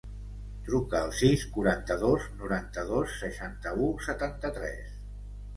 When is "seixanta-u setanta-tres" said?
3.21-4.83